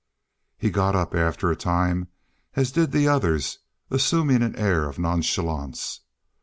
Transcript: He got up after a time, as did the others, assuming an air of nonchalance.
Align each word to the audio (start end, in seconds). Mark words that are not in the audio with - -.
He 0.57 0.71
got 0.71 0.95
up 0.95 1.13
after 1.13 1.51
a 1.51 1.55
time, 1.55 2.07
as 2.55 2.71
did 2.71 2.91
the 2.91 3.07
others, 3.07 3.59
assuming 3.91 4.41
an 4.41 4.55
air 4.55 4.89
of 4.89 4.97
nonchalance. 4.97 5.99